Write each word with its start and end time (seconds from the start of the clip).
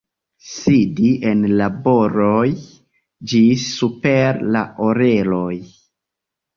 Sidi 0.51 1.09
en 1.31 1.43
laboroj 1.59 2.41
ĝis 3.35 3.69
super 3.77 4.45
la 4.59 4.67
oreloj. 4.91 5.49